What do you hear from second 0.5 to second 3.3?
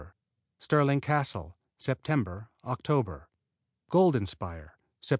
Stirling Castle Sept., Oct.